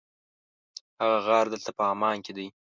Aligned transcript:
هغه 1.01 1.17
غار 1.27 1.45
دلته 1.53 1.71
په 1.77 1.83
عمان 1.91 2.17
کې 2.25 2.31
دی. 2.37 2.47